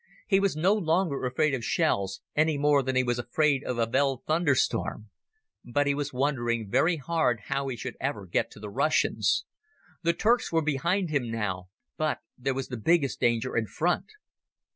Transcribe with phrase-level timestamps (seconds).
[0.25, 3.85] He was no longer afraid of shells, any more than he was afraid of a
[3.85, 5.11] veld thunderstorm.
[5.63, 9.45] But he was wondering very hard how he should ever get to the Russians.
[10.01, 14.07] The Turks were behind him now, but there was the biggest danger in front.